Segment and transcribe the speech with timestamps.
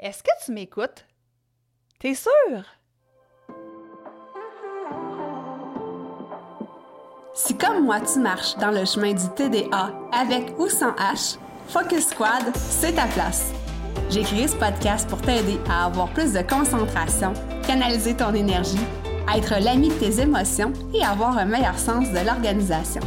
[0.00, 1.06] Est-ce que tu m'écoutes?
[1.98, 2.62] T'es sûr?
[7.34, 12.10] Si comme moi tu marches dans le chemin du TDA avec ou sans H, Focus
[12.10, 13.50] Squad, c'est ta place.
[14.08, 17.32] J'ai créé ce podcast pour t'aider à avoir plus de concentration,
[17.66, 18.78] canaliser ton énergie,
[19.36, 23.02] être l'ami de tes émotions et avoir un meilleur sens de l'organisation.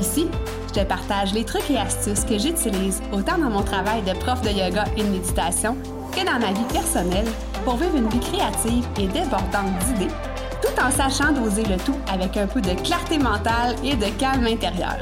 [0.00, 0.28] Ici,
[0.68, 4.40] je te partage les trucs et astuces que j'utilise autant dans mon travail de prof
[4.42, 5.76] de yoga et de méditation
[6.12, 7.26] que dans ma vie personnelle
[7.64, 10.12] pour vivre une vie créative et débordante d'idées,
[10.60, 14.46] tout en sachant doser le tout avec un peu de clarté mentale et de calme
[14.46, 14.96] intérieur.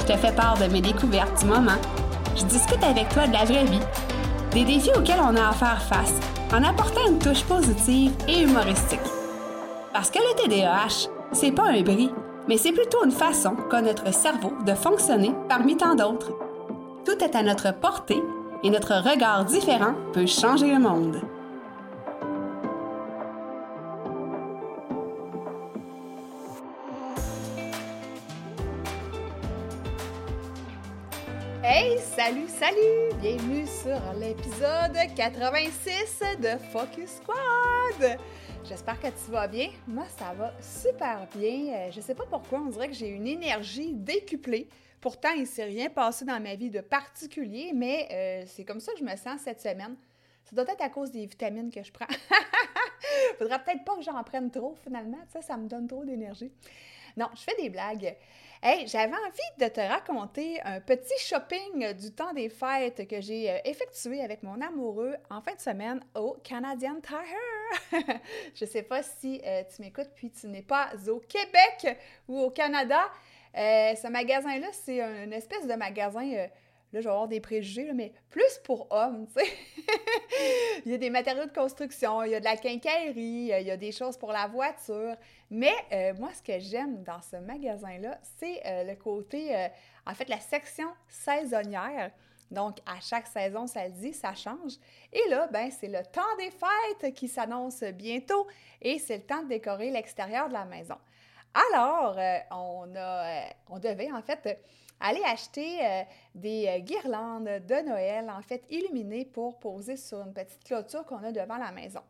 [0.00, 1.80] Je te fais part de mes découvertes du moment.
[2.36, 3.80] Je discute avec toi de la vraie vie,
[4.52, 6.14] des défis auxquels on a à faire face,
[6.52, 9.00] en apportant une touche positive et humoristique.
[9.92, 12.12] Parce que le TDAH, c'est pas un bris,
[12.46, 16.32] mais c'est plutôt une façon qu'a notre cerveau de fonctionner parmi tant d'autres.
[17.04, 18.22] Tout est à notre portée
[18.66, 21.20] et notre regard différent peut changer le monde.
[31.62, 33.14] Hey, salut, salut!
[33.20, 38.18] Bienvenue sur l'épisode 86 de Focus Squad!
[38.64, 39.68] J'espère que tu vas bien.
[39.86, 41.72] Moi, ça va super bien.
[41.72, 44.68] Euh, je sais pas pourquoi, on dirait que j'ai une énergie décuplée.
[45.00, 48.80] Pourtant, il ne s'est rien passé dans ma vie de particulier, mais euh, c'est comme
[48.80, 49.96] ça que je me sens cette semaine.
[50.44, 52.06] Ça doit être à cause des vitamines que je prends.
[53.38, 55.18] Faudrait peut-être pas que j'en prenne trop finalement.
[55.32, 56.52] Ça, ça me donne trop d'énergie.
[57.16, 58.16] Non, je fais des blagues.
[58.62, 63.50] Hey, j'avais envie de te raconter un petit shopping du temps des fêtes que j'ai
[63.50, 68.00] euh, effectué avec mon amoureux en fin de semaine au Canadian Tire.
[68.54, 72.50] je sais pas si euh, tu m'écoutes puis tu n'es pas au Québec ou au
[72.50, 73.10] Canada.
[73.56, 76.48] Euh, ce magasin-là, c'est une espèce de magasin
[76.92, 79.52] Là, je vais avoir des préjugés, mais plus pour hommes, tu sais.
[80.86, 83.70] il y a des matériaux de construction, il y a de la quincaillerie, il y
[83.70, 85.16] a des choses pour la voiture.
[85.50, 89.68] Mais euh, moi, ce que j'aime dans ce magasin-là, c'est euh, le côté, euh,
[90.06, 92.12] en fait, la section saisonnière.
[92.52, 94.74] Donc, à chaque saison, ça le dit, ça change.
[95.12, 98.46] Et là, ben, c'est le temps des fêtes qui s'annonce bientôt
[98.80, 100.96] et c'est le temps de décorer l'extérieur de la maison.
[101.72, 102.16] Alors,
[102.50, 104.58] on, a, on devait en fait
[105.00, 106.02] aller acheter euh,
[106.34, 111.22] des euh, guirlandes de Noël, en fait, illuminées pour poser sur une petite clôture qu'on
[111.22, 112.00] a devant la maison.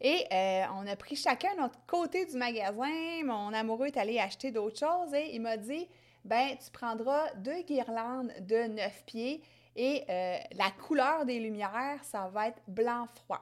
[0.00, 3.22] Et euh, on a pris chacun notre côté du magasin.
[3.24, 5.88] Mon amoureux est allé acheter d'autres choses et il m'a dit
[6.24, 9.42] ben tu prendras deux guirlandes de neuf pieds
[9.76, 13.40] et la couleur des lumières, ça va être blanc froid.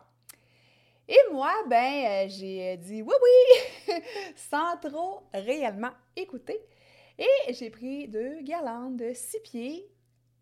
[1.13, 3.95] Et moi, ben, j'ai dit oui, oui,
[4.37, 6.61] sans trop réellement écouter.
[7.19, 9.91] Et j'ai pris deux guirlandes de six pieds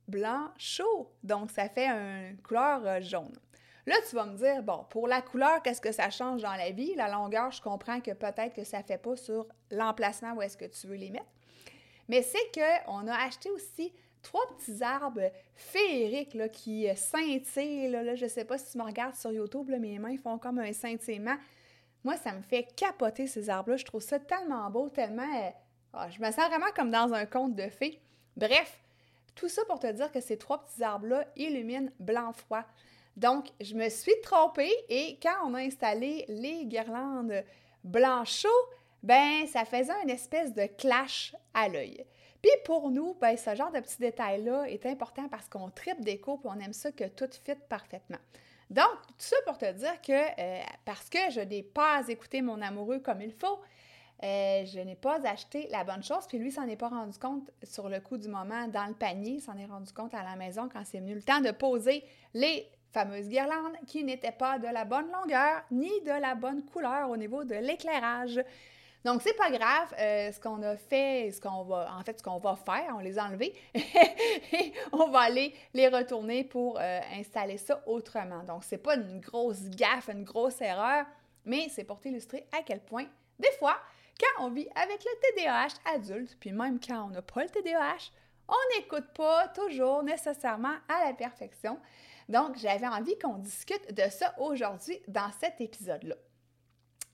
[0.07, 1.11] blanc chaud.
[1.23, 3.33] Donc, ça fait une couleur euh, jaune.
[3.87, 6.71] Là, tu vas me dire, bon, pour la couleur, qu'est-ce que ça change dans la
[6.71, 6.95] vie?
[6.97, 10.59] La longueur, je comprends que peut-être que ça ne fait pas sur l'emplacement où est-ce
[10.59, 11.33] que tu veux les mettre.
[12.09, 13.91] Mais c'est qu'on a acheté aussi
[14.23, 17.91] trois petits arbres féeriques là, qui euh, scintillent.
[17.91, 20.59] Là, je ne sais pas si tu me regardes sur YouTube, mes mains font comme
[20.59, 21.37] un scintillement.
[22.05, 23.77] Moi, ça me fait capoter ces arbres-là.
[23.77, 25.51] Je trouve ça tellement beau, tellement euh,
[25.93, 28.01] ah, je me sens vraiment comme dans un conte de fées.
[28.37, 28.81] Bref,
[29.35, 32.65] tout ça pour te dire que ces trois petits arbres-là illuminent blanc froid.
[33.17, 37.43] Donc, je me suis trompée et quand on a installé les guirlandes
[37.83, 38.49] blanc chaud,
[39.03, 42.05] ben ça faisait une espèce de clash à l'œil.
[42.43, 46.41] Puis pour nous, ben, ce genre de petits détails-là est important parce qu'on tripe déco
[46.45, 48.19] et on aime ça que tout fit parfaitement.
[48.71, 52.61] Donc, tout ça pour te dire que euh, parce que je n'ai pas écouté mon
[52.61, 53.59] amoureux comme il faut,
[54.23, 56.27] euh, je n'ai pas acheté la bonne chose.
[56.29, 59.41] Puis lui, s'en est pas rendu compte sur le coup du moment dans le panier.
[59.41, 62.05] s'en est rendu compte à la maison quand c'est venu le temps de poser
[62.35, 67.11] les fameuses guirlandes qui n'étaient pas de la bonne longueur ni de la bonne couleur
[67.11, 68.41] au niveau de l'éclairage.
[69.05, 69.95] Donc, c'est pas grave.
[69.99, 72.99] Euh, ce qu'on a fait, ce qu'on va, en fait, ce qu'on va faire, on
[72.99, 78.43] les a enlevés et on va aller les retourner pour euh, installer ça autrement.
[78.43, 81.07] Donc, c'est pas une grosse gaffe, une grosse erreur,
[81.45, 83.07] mais c'est pour t'illustrer à quel point,
[83.39, 83.79] des fois,
[84.19, 88.11] quand on vit avec le TDAH adulte, puis même quand on n'a pas le TDAH,
[88.49, 91.79] on n'écoute pas toujours nécessairement à la perfection.
[92.29, 96.17] Donc, j'avais envie qu'on discute de ça aujourd'hui dans cet épisode-là.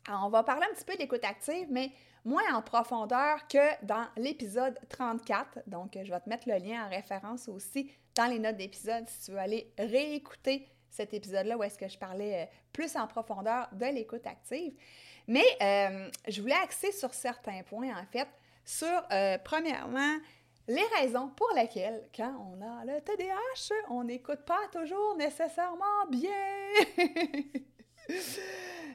[0.09, 1.91] On va parler un petit peu d'écoute active, mais
[2.25, 5.61] moins en profondeur que dans l'épisode 34.
[5.67, 9.27] Donc, je vais te mettre le lien en référence aussi dans les notes d'épisode si
[9.27, 13.69] tu veux aller réécouter cet épisode-là où est-ce que je parlais euh, plus en profondeur
[13.73, 14.75] de l'écoute active.
[15.27, 18.29] Mais euh, je voulais axer sur certains points, en fait,
[18.65, 20.17] sur, euh, premièrement,
[20.69, 26.31] les raisons pour lesquelles, quand on a le TDAH, on n'écoute pas toujours nécessairement bien.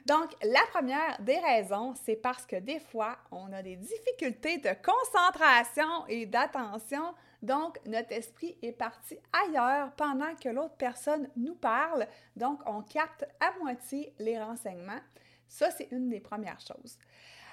[0.06, 4.70] Donc, la première des raisons, c'est parce que des fois, on a des difficultés de
[4.82, 7.14] concentration et d'attention.
[7.42, 12.06] Donc, notre esprit est parti ailleurs pendant que l'autre personne nous parle.
[12.36, 15.00] Donc, on capte à moitié les renseignements.
[15.48, 16.98] Ça, c'est une des premières choses.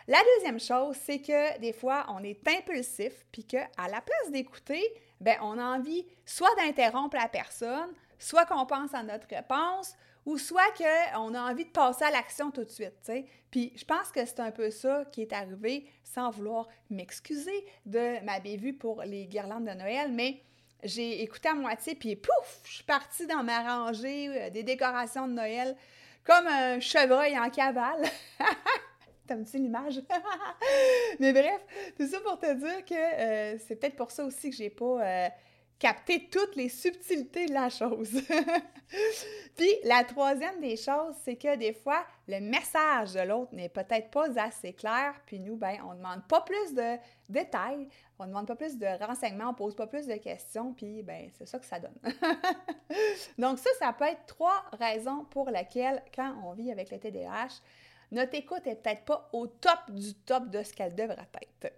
[0.08, 4.82] La deuxième chose, c'est que des fois, on est impulsif, puis qu'à la place d'écouter,
[5.20, 10.38] ben, on a envie soit d'interrompre la personne, soit qu'on pense à notre réponse, ou
[10.38, 13.12] soit qu'on a envie de passer à l'action tout de suite.
[13.50, 18.24] Puis je pense que c'est un peu ça qui est arrivé, sans vouloir m'excuser de
[18.26, 20.42] ma bévue pour les guirlandes de Noël, mais
[20.84, 25.28] j'ai écouté à moitié, puis pouf, je suis partie dans ma rangée euh, des décorations
[25.28, 25.76] de Noël
[26.24, 28.04] comme un chevreuil en cavale.
[29.28, 30.02] T'aimes-tu l'image?
[31.20, 31.62] Mais bref,
[31.98, 35.02] tout ça pour te dire que euh, c'est peut-être pour ça aussi que j'ai pas
[35.02, 35.30] euh,
[35.80, 38.10] capté toutes les subtilités de la chose.
[39.58, 44.10] Puis la troisième des choses, c'est que des fois, le message de l'autre n'est peut-être
[44.10, 46.98] pas assez clair, puis nous, ben, on ne demande pas plus de
[47.28, 47.88] détails,
[48.18, 51.04] on ne demande pas plus de renseignements, on ne pose pas plus de questions, puis
[51.04, 51.98] ben, c'est ça que ça donne.
[53.38, 57.62] Donc ça, ça peut être trois raisons pour lesquelles, quand on vit avec le TDAH,
[58.12, 61.74] notre écoute n'est peut-être pas au top du top de ce qu'elle devrait être.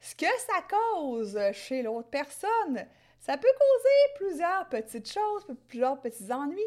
[0.00, 2.86] Ce que ça cause chez l'autre personne,
[3.20, 6.58] ça peut causer plusieurs petites choses, plusieurs petits ennuis,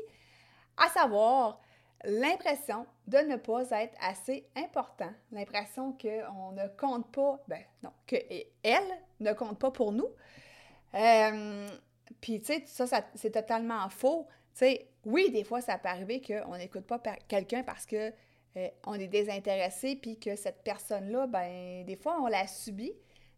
[0.78, 1.60] à savoir
[2.06, 8.86] l'impression de ne pas être assez important, l'impression qu'on ne compte pas, ben non, qu'elle
[9.20, 10.10] ne compte pas pour nous.
[12.22, 14.28] Puis, tu sais, ça, ça c'est totalement faux.
[14.54, 18.14] Tu sais, oui, des fois, ça peut arriver qu'on n'écoute pas quelqu'un parce que
[18.56, 22.94] euh, on est désintéressé, puis que cette personne-là, ben des fois, on la subit.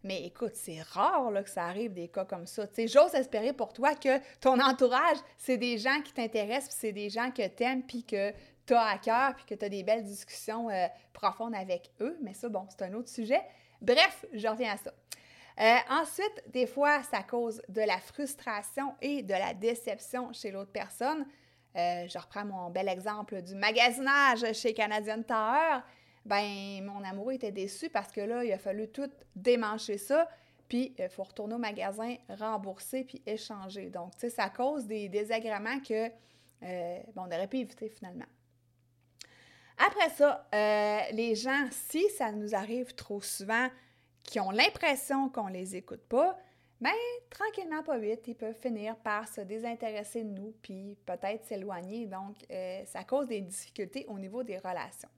[0.06, 2.68] Mais écoute, c'est rare là, que ça arrive des cas comme ça.
[2.78, 7.10] J'ose espérer pour toi que ton entourage, c'est des gens qui t'intéressent, puis c'est des
[7.10, 8.32] gens que t'aimes, puis que
[8.68, 12.16] tu as à cœur, puis que tu as des belles discussions euh, profondes avec eux.
[12.22, 13.42] Mais ça, bon, c'est un autre sujet.
[13.82, 14.94] Bref, je reviens à ça.
[15.60, 20.72] Euh, ensuite, des fois, ça cause de la frustration et de la déception chez l'autre
[20.72, 21.26] personne.
[21.76, 25.80] Euh, je reprends mon bel exemple du magasinage chez Canadian Tower.
[26.26, 30.28] Ben, mon amoureux était déçu parce que là, il a fallu tout démancher ça,
[30.68, 33.90] puis il faut retourner au magasin, rembourser, puis échanger.
[33.90, 36.10] Donc, tu sais, ça cause des désagréments que,
[36.64, 38.26] euh, bon, on aurait pu éviter finalement.
[39.78, 43.68] Après ça, euh, les gens, si ça nous arrive trop souvent,
[44.24, 46.40] qui ont l'impression qu'on les écoute pas,
[46.82, 46.90] mais
[47.30, 52.08] tranquillement, pas vite, ils peuvent finir par se désintéresser de nous, puis peut-être s'éloigner.
[52.08, 55.10] Donc, euh, ça cause des difficultés au niveau des relations.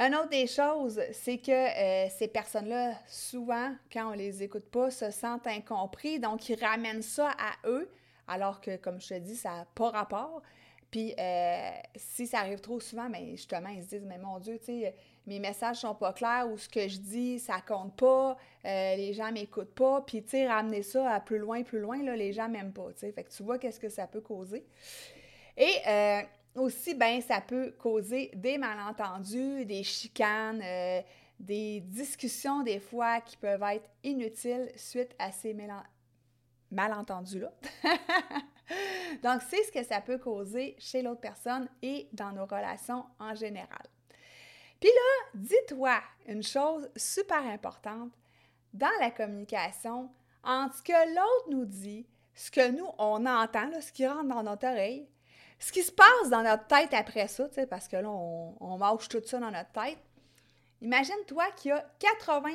[0.00, 4.90] Une autre des choses, c'est que euh, ces personnes-là, souvent, quand on les écoute pas,
[4.90, 7.86] se sentent incompris, donc ils ramènent ça à eux,
[8.26, 10.40] alors que, comme je te dis, ça n'a pas rapport.
[10.90, 14.38] Puis, euh, si ça arrive trop souvent, mais ben, justement, ils se disent, mais mon
[14.38, 14.94] Dieu, tu sais,
[15.26, 19.12] mes messages sont pas clairs ou ce que je dis, ça compte pas, euh, les
[19.12, 22.32] gens m'écoutent pas, puis tu sais, ramener ça à plus loin, plus loin, là, les
[22.32, 23.12] gens m'aiment pas, tu.
[23.12, 24.64] Fait que tu vois qu'est-ce que ça peut causer.
[25.58, 25.74] Et
[26.54, 31.00] aussi, ben ça peut causer des malentendus, des chicanes, euh,
[31.38, 35.56] des discussions des fois qui peuvent être inutiles suite à ces
[36.70, 37.52] malentendus-là.
[39.22, 43.34] Donc, c'est ce que ça peut causer chez l'autre personne et dans nos relations en
[43.34, 43.86] général.
[44.78, 48.12] Puis là, dis-toi une chose super importante
[48.72, 50.10] dans la communication
[50.42, 54.42] entre ce que l'autre nous dit, ce que nous, on entend, ce qui rentre dans
[54.42, 55.06] notre oreille,
[55.60, 59.22] ce qui se passe dans notre tête après ça, parce que là, on, on tout
[59.24, 59.98] ça dans notre tête.
[60.80, 62.50] Imagine-toi qu'il y a 80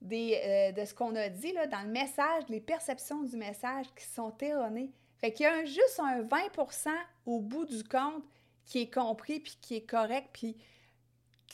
[0.00, 3.86] des, euh, de ce qu'on a dit là, dans le message, les perceptions du message
[3.96, 4.92] qui sont erronées.
[5.18, 6.90] Fait qu'il y a juste un 20%
[7.26, 8.22] au bout du compte
[8.64, 10.56] qui est compris, puis qui est correct, puis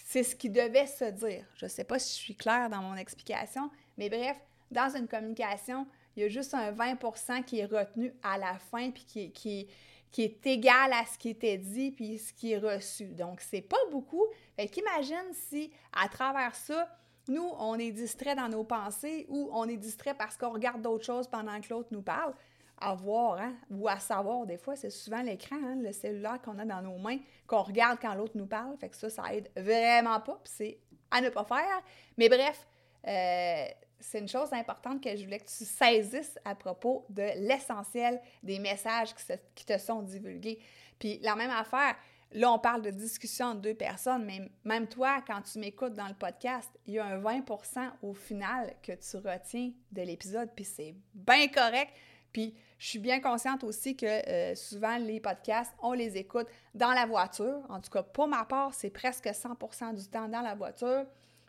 [0.05, 1.45] c'est ce qui devait se dire.
[1.57, 4.37] Je ne sais pas si je suis claire dans mon explication, mais bref,
[4.71, 5.87] dans une communication,
[6.17, 9.69] il y a juste un 20% qui est retenu à la fin, puis qui, qui,
[10.11, 13.07] qui est égal à ce qui était dit, puis ce qui est reçu.
[13.15, 14.25] Donc, c'est pas beaucoup.
[14.57, 16.89] Fait qu'imagine si, à travers ça,
[17.29, 21.05] nous, on est distrait dans nos pensées ou on est distrait parce qu'on regarde d'autres
[21.05, 22.35] choses pendant que l'autre nous parle
[22.81, 24.47] à voir hein, ou à savoir.
[24.47, 27.99] Des fois, c'est souvent l'écran, hein, le cellulaire qu'on a dans nos mains, qu'on regarde
[28.01, 28.77] quand l'autre nous parle.
[28.79, 30.41] Fait que ça, ça aide vraiment pas.
[30.43, 30.79] Puis c'est
[31.11, 31.83] à ne pas faire.
[32.17, 32.67] Mais bref,
[33.07, 33.65] euh,
[34.01, 38.59] c'est une chose importante que je voulais que tu saisisses à propos de l'essentiel des
[38.59, 39.15] messages
[39.55, 40.59] qui, te sont divulgués.
[40.99, 41.97] Puis la même affaire,
[42.33, 46.07] Là, on parle de discussion de deux personnes, mais même toi, quand tu m'écoutes dans
[46.07, 50.65] le podcast, il y a un 20% au final que tu retiens de l'épisode, puis
[50.65, 51.93] c'est bien correct.
[52.33, 56.93] Puis je suis bien consciente aussi que euh, souvent les podcasts, on les écoute dans
[56.93, 57.63] la voiture.
[57.69, 61.05] En tout cas, pour ma part, c'est presque 100% du temps dans la voiture.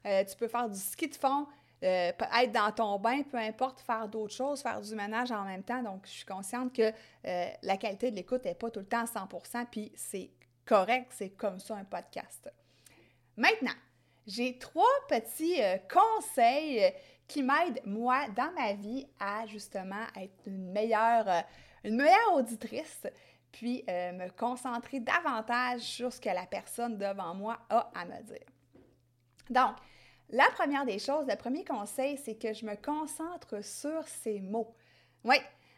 [0.06, 1.46] Euh, tu peux faire du ski de fond,
[1.84, 2.12] euh,
[2.42, 5.82] être dans ton bain, peu importe, faire d'autres choses, faire du ménage en même temps.
[5.82, 6.92] Donc, je suis consciente que
[7.24, 10.30] la qualité de l'écoute n'est pas tout le temps à 100% puis c'est
[10.66, 12.50] correct, c'est comme ça un podcast.
[13.36, 13.74] Maintenant,
[14.28, 16.90] j'ai trois petits euh, conseils euh,
[17.28, 21.42] qui m'aident, moi, dans ma vie, à justement être une meilleure, euh,
[21.84, 23.08] une meilleure auditrice,
[23.52, 28.46] puis me concentrer davantage sur ce que la personne devant moi a à me dire.
[29.50, 29.76] Donc,
[30.32, 34.74] la première des choses, le premier conseil, c'est que je me concentre sur ses mots.
[35.24, 35.36] Oui,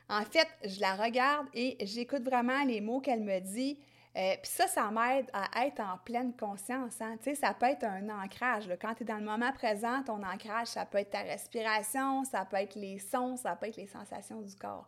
[0.10, 3.80] en fait, je la regarde et j'écoute vraiment les mots qu'elle me dit.
[4.16, 7.02] Euh, puis ça, ça m'aide à être en pleine conscience.
[7.02, 7.18] Hein?
[7.18, 8.70] Tu sais, ça peut être un ancrage.
[8.80, 12.46] Quand tu es dans le moment présent, ton ancrage, ça peut être ta respiration, ça
[12.46, 14.88] peut être les sons, ça peut être les sensations du corps.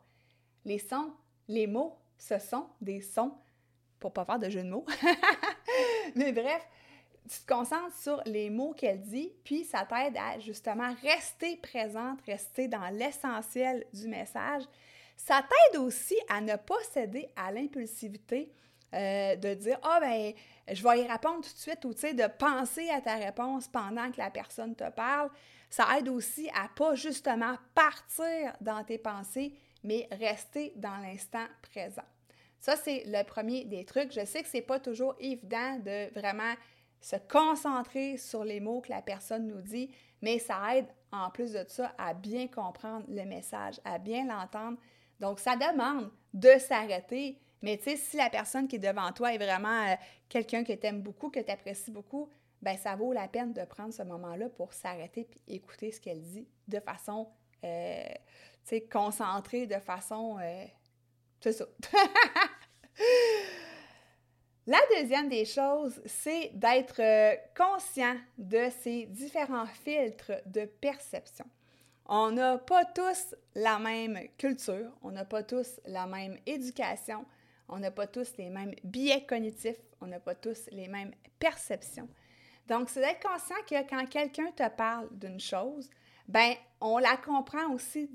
[0.64, 1.12] Les sons,
[1.48, 3.34] les mots, ce sont des sons,
[4.00, 4.86] pour pas faire de jeu de mots.
[6.16, 6.68] Mais bref,
[7.30, 12.22] tu te concentres sur les mots qu'elle dit, puis ça t'aide à justement rester présente,
[12.26, 14.64] rester dans l'essentiel du message.
[15.18, 18.52] Ça t'aide aussi à ne pas céder à l'impulsivité
[18.94, 20.34] euh, de dire Ah, ben,
[20.72, 23.68] je vais y répondre tout de suite ou tu sais, de penser à ta réponse
[23.68, 25.30] pendant que la personne te parle.
[25.70, 29.54] Ça aide aussi à pas justement partir dans tes pensées,
[29.84, 32.06] mais rester dans l'instant présent.
[32.60, 34.12] Ça, c'est le premier des trucs.
[34.12, 36.54] Je sais que c'est pas toujours évident de vraiment
[37.02, 41.54] se concentrer sur les mots que la personne nous dit, mais ça aide en plus
[41.54, 44.78] de ça à bien comprendre le message, à bien l'entendre.
[45.20, 49.34] Donc, ça demande de s'arrêter, mais tu sais, si la personne qui est devant toi
[49.34, 49.96] est vraiment euh,
[50.28, 52.30] quelqu'un que tu aimes beaucoup, que tu apprécies beaucoup,
[52.62, 56.22] ben ça vaut la peine de prendre ce moment-là pour s'arrêter et écouter ce qu'elle
[56.22, 57.30] dit de façon,
[57.64, 58.04] euh,
[58.64, 60.38] tu sais, concentrée, de façon...
[60.42, 60.66] Euh,
[61.40, 61.66] c'est ça.
[64.68, 67.00] La deuxième des choses, c'est d'être
[67.56, 71.46] conscient de ces différents filtres de perception.
[72.08, 77.26] On n'a pas tous la même culture, on n'a pas tous la même éducation,
[77.70, 82.10] on n'a pas tous les mêmes biais cognitifs, on n'a pas tous les mêmes perceptions.
[82.68, 85.92] Donc, c'est d'être conscient que quand quelqu'un te parle d'une chose,
[86.28, 88.10] ben on la comprend aussi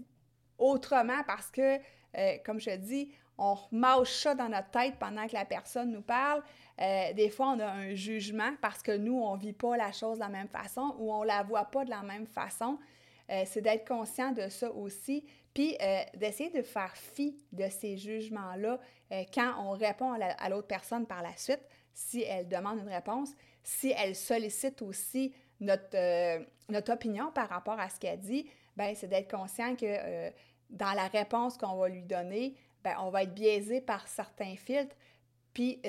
[0.58, 1.78] autrement parce que,
[2.16, 6.02] euh, comme je dis, on mâche ça dans notre tête pendant que la personne nous
[6.02, 6.42] parle.
[6.80, 9.92] Euh, des fois, on a un jugement parce que nous, on ne vit pas la
[9.92, 12.78] chose de la même façon ou on ne la voit pas de la même façon.
[13.30, 15.76] Euh, c'est d'être conscient de ça aussi, puis
[16.14, 18.78] d'essayer de faire fi de ces jugements-là
[19.12, 23.30] euh, quand on répond à l'autre personne par la suite, si elle demande une réponse,
[23.62, 28.94] si elle sollicite aussi notre, euh, notre opinion par rapport à ce qu'elle dit, ben
[28.94, 30.30] c'est d'être conscient que euh,
[30.70, 34.96] dans la réponse qu'on va lui donner, ben on va être biaisé par certains filtres.
[35.52, 35.80] Puis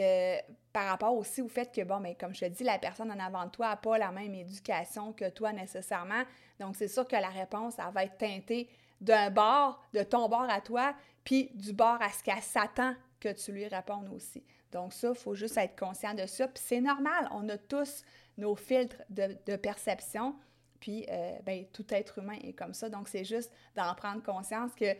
[0.74, 3.12] par rapport aussi au fait que, bon, mais ben, comme je te dis, la personne
[3.12, 6.24] en avant de toi n'a pas la même éducation que toi nécessairement.
[6.60, 8.69] Donc, c'est sûr que la réponse, elle va être teintée
[9.01, 13.29] d'un bord, de ton bord à toi, puis du bord à ce qu'elle s'attend que
[13.29, 14.43] tu lui répondes aussi.
[14.71, 16.48] Donc ça, il faut juste être conscient de ça.
[16.48, 18.03] Puis c'est normal, on a tous
[18.38, 20.36] nos filtres de, perception.
[20.79, 22.89] Puis euh, ben, tout être humain est comme ça.
[22.89, 24.95] Donc c'est juste d'en prendre conscience que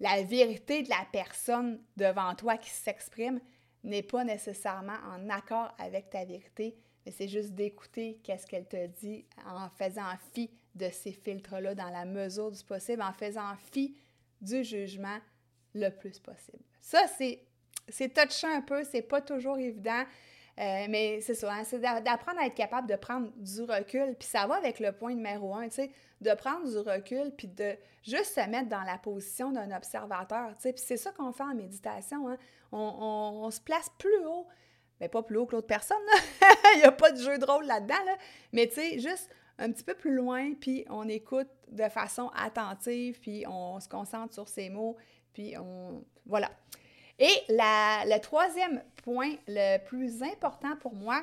[0.00, 3.40] la vérité de la personne devant toi qui s'exprime
[3.84, 8.86] n'est pas nécessairement en accord avec ta vérité, mais c'est juste d'écouter qu'est-ce qu'elle te
[8.86, 13.94] dit en faisant fi de ces filtres-là dans la mesure du possible, en faisant fi
[14.40, 15.18] du jugement
[15.74, 16.62] le plus possible.
[16.80, 20.04] Ça, c'est touché un peu, c'est pas toujours évident.
[20.60, 24.14] Euh, mais c'est ça, hein, c'est d'apprendre à être capable de prendre du recul.
[24.18, 25.90] Puis ça va avec le point numéro un, tu sais,
[26.20, 30.62] de prendre du recul, puis de juste se mettre dans la position d'un observateur, tu
[30.62, 30.72] sais.
[30.74, 32.36] Puis c'est ça qu'on fait en méditation, hein.
[32.72, 34.46] on, se place plus haut,
[35.00, 35.96] mais pas plus haut que l'autre personne,
[36.74, 38.16] il n'y a pas de jeu de rôle là-dedans, là.
[38.52, 43.18] mais tu sais, juste un petit peu plus loin, puis on écoute de façon attentive,
[43.18, 44.96] puis on se concentre sur ses mots,
[45.32, 46.04] puis on...
[46.26, 46.50] Voilà.
[47.20, 51.22] Et le troisième point, le plus important pour moi,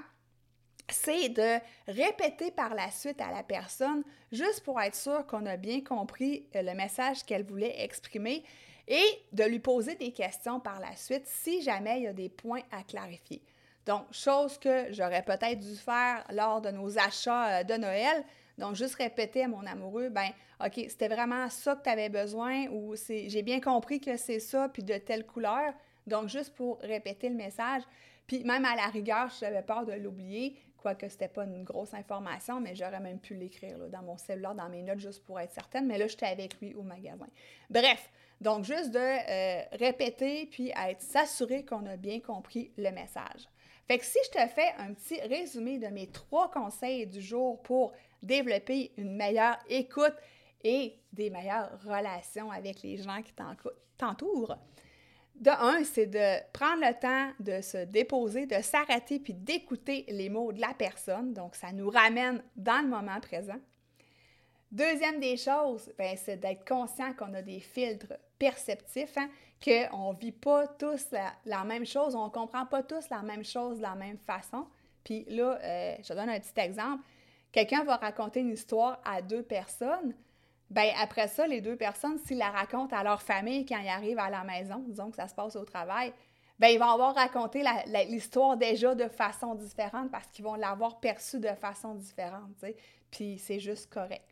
[0.90, 5.58] c'est de répéter par la suite à la personne, juste pour être sûr qu'on a
[5.58, 8.44] bien compris euh, le message qu'elle voulait exprimer
[8.88, 12.30] et de lui poser des questions par la suite si jamais il y a des
[12.30, 13.42] points à clarifier.
[13.86, 18.24] Donc, chose que j'aurais peut-être dû faire lors de nos achats euh, de Noël.
[18.58, 20.30] Donc, juste répéter à mon amoureux, ben,
[20.66, 24.70] OK, c'était vraiment ça que tu avais besoin ou j'ai bien compris que c'est ça,
[24.70, 25.74] puis de telle couleur.
[26.08, 27.84] Donc, juste pour répéter le message,
[28.26, 32.60] puis même à la rigueur, j'avais peur de l'oublier, quoique c'était pas une grosse information,
[32.60, 35.86] mais j'aurais même pu l'écrire dans mon cellulaire, dans mes notes, juste pour être certaine.
[35.86, 37.28] Mais là, j'étais avec lui au magasin.
[37.70, 38.10] Bref,
[38.40, 43.48] donc juste de euh, répéter puis être s'assurer qu'on a bien compris le message.
[43.88, 47.62] Fait que si je te fais un petit résumé de mes trois conseils du jour
[47.64, 50.16] pour développer une meilleure écoute
[50.64, 53.34] et des meilleures relations avec les gens qui
[53.98, 54.58] t'entourent,
[55.40, 60.30] de un, c'est de prendre le temps de se déposer, de s'arrêter puis d'écouter les
[60.30, 61.34] mots de la personne.
[61.34, 63.60] Donc, ça nous ramène dans le moment présent.
[64.72, 69.30] Deuxième des choses, ben, c'est d'être conscient qu'on a des filtres perceptifs, hein,
[69.64, 71.08] qu'on ne vit pas tous
[71.46, 74.68] la, même chose, on ne comprend pas tous la même chose de la même façon.
[75.04, 77.04] Puis là, euh, je donne un petit exemple.
[77.52, 80.14] Quelqu'un va raconter une histoire à deux personnes.
[80.70, 84.20] Ben après ça, les deux personnes, s'ils la racontent à leur famille quand ils arrivent
[84.20, 86.14] à la maison, disons que ça se passe au travail,
[86.60, 87.64] ben ils vont avoir raconté
[88.10, 92.50] l'histoire déjà de façon différente parce qu'ils vont l'avoir perçue de façon différente.
[93.12, 94.26] Puis c'est juste correct.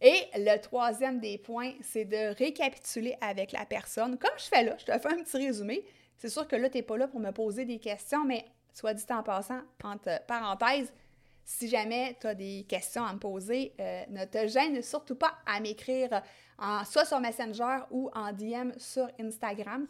[0.00, 4.16] Et le troisième des points, c'est de récapituler avec la personne.
[4.16, 5.84] Comme je fais là, je te fais un petit résumé.
[6.16, 8.94] C'est sûr que là, tu n'es pas là pour me poser des questions, mais soit
[8.94, 10.92] dit en passant, entre parenthèses,
[11.48, 15.38] si jamais tu as des questions à me poser, euh, ne te gêne surtout pas
[15.46, 16.20] à m'écrire
[16.84, 19.86] soit sur Messenger ou en DM sur Instagram.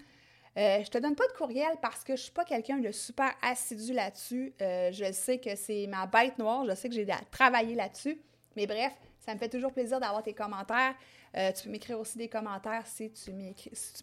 [0.56, 3.32] Euh, je te donne pas de courriel parce que je suis pas quelqu'un de super
[3.42, 4.54] assidu là-dessus.
[4.62, 8.20] Euh, je sais que c'est ma bête noire, je sais que j'ai à travailler là-dessus.
[8.54, 10.94] Mais bref, ça me fait toujours plaisir d'avoir tes commentaires.
[11.36, 13.32] Euh, tu peux m'écrire aussi des commentaires si tu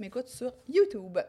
[0.01, 1.19] m'écoutes sur YouTube.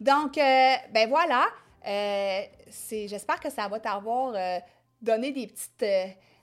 [0.00, 1.48] Donc, ben voilà.
[1.84, 4.62] J'espère que ça va t'avoir
[5.02, 5.84] donné des petites,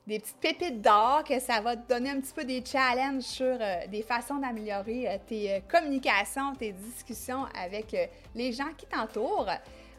[0.08, 3.58] des petites pépites d'or, que ça va te donner un petit peu des challenges sur
[3.90, 7.96] des façons d'améliorer tes communications, tes discussions avec
[8.36, 9.50] les gens qui t'entourent.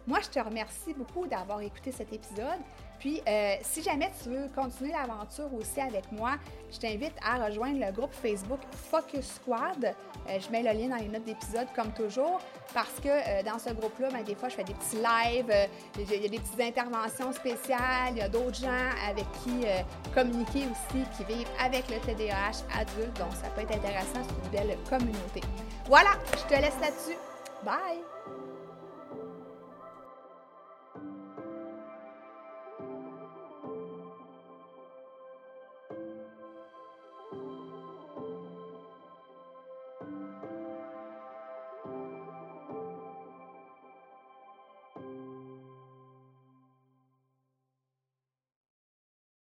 [0.06, 2.60] Moi, je te remercie beaucoup d'avoir écouté cet épisode.
[2.98, 6.32] Puis, euh, si jamais tu veux continuer l'aventure aussi avec moi,
[6.70, 8.58] je t'invite à rejoindre le groupe Facebook
[8.90, 9.84] Focus Squad.
[9.84, 12.40] Euh, je mets le lien dans les notes d'épisode comme toujours
[12.74, 16.22] parce que euh, dans ce groupe-là, ben, des fois, je fais des petits lives, il
[16.22, 19.64] y a des petites interventions spéciales, il y a d'autres gens avec qui
[20.12, 23.16] communiquer aussi, qui vivent avec le TDAH adulte.
[23.18, 25.40] Donc, ça peut être intéressant, c'est une belle communauté.
[25.86, 27.18] Voilà, je te laisse là-dessus.
[27.64, 28.17] Bye!